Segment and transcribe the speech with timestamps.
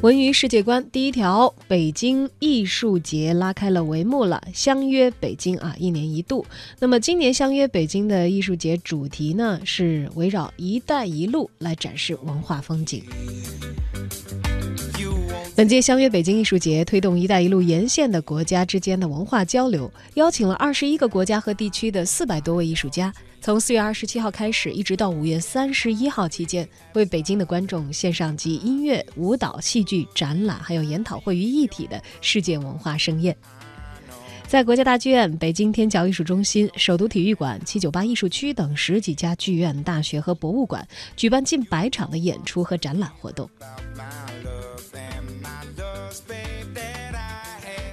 [0.00, 4.40] 文娱世界观第一条，北京艺术节拉开了帷幕了。
[4.54, 6.46] 相约北京啊，一年一度。
[6.78, 13.02] 那么今年相约北京的艺术节主题呢，是围绕“一带一路”来展示文化风景。
[15.58, 23.12] 本届相约北京艺术节推动“一带一路”沿线的国家之间的文化交流，邀请了二十一个国家和地区的四百多位艺术家。
[23.40, 33.36] 从四月二十七号开始，一直到五月三十一号期间，为北京的观众献上集音乐、舞蹈、戏剧、展览还有研讨会于一体的世界文化盛宴。
[34.46, 43.50] 在国家大剧院、北京天桥艺术中心、首都体育馆、七九八艺术区等十几家剧院、大学和博物馆，举办近百场的演出和展览活动。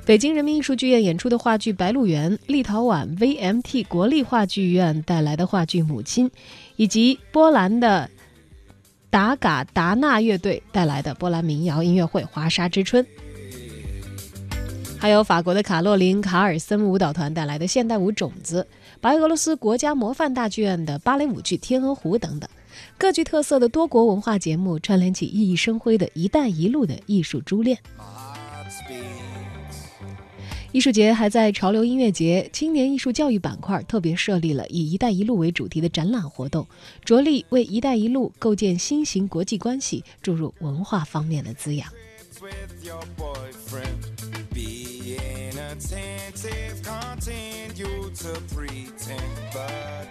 [0.06, 6.30] 北京人民艺术剧院演出的话剧《白鹿原》，立陶宛 VMT 国立话剧院带来的话剧《母亲》，
[6.76, 8.08] 以及波兰的
[9.10, 13.04] 达嘎达纳乐队带来的波兰民谣音乐会《华沙之春》，
[15.00, 18.62] 还有法国的卡洛琳卡尔森舞蹈团带来的现代舞《种子》，
[19.02, 22.48] 白俄罗斯国家模范大剧院的芭蕾舞剧《天鹅湖》等等，
[23.00, 27.80] 各具特色的多国文化节目串联起熠熠生辉的一带一路的艺术珠链。
[30.76, 36.68] 艺术节还在潮流音乐节、青年艺术教育板块特别设立了以“一带一路”为主题的展览活动，
[37.06, 41.90] 着力为“一带一路”构建新型国际关系注入文化方面的滋养。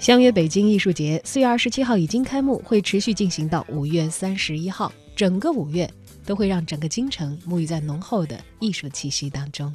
[0.00, 5.86] 相约北京艺术节，四月二十七号已经开幕，会持续进行到五月三十一号，整个五月
[6.24, 9.70] 都会让整个京城沐浴在浓厚的艺术气息当中。